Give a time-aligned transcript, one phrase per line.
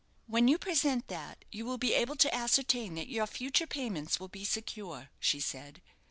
[0.25, 4.29] "When you present that, you will be able to ascertain that your future payments will
[4.29, 5.79] be secure," she said.